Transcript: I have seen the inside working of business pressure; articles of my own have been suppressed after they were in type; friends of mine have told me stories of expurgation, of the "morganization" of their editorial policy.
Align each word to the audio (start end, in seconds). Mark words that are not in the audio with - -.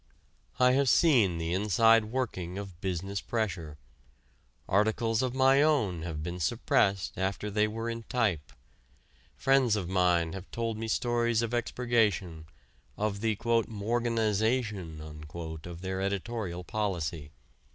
I 0.59 0.71
have 0.71 0.89
seen 0.89 1.37
the 1.37 1.53
inside 1.53 2.05
working 2.05 2.57
of 2.57 2.81
business 2.81 3.21
pressure; 3.21 3.77
articles 4.67 5.21
of 5.21 5.35
my 5.35 5.61
own 5.61 6.01
have 6.01 6.23
been 6.23 6.39
suppressed 6.39 7.19
after 7.19 7.51
they 7.51 7.67
were 7.67 7.87
in 7.87 8.01
type; 8.09 8.51
friends 9.35 9.75
of 9.75 9.87
mine 9.87 10.33
have 10.33 10.49
told 10.49 10.75
me 10.79 10.87
stories 10.87 11.43
of 11.43 11.53
expurgation, 11.53 12.47
of 12.97 13.21
the 13.21 13.35
"morganization" 13.67 15.01
of 15.01 15.81
their 15.81 16.01
editorial 16.01 16.63
policy. 16.63 17.29